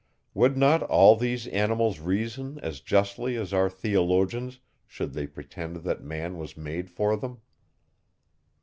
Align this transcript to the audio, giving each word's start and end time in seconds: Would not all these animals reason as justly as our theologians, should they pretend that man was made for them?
Would 0.33 0.57
not 0.57 0.81
all 0.81 1.15
these 1.15 1.45
animals 1.45 1.99
reason 1.99 2.59
as 2.63 2.79
justly 2.79 3.35
as 3.35 3.53
our 3.53 3.69
theologians, 3.69 4.59
should 4.87 5.13
they 5.13 5.27
pretend 5.27 5.75
that 5.83 6.03
man 6.03 6.39
was 6.39 6.57
made 6.57 6.89
for 6.89 7.15
them? 7.15 7.41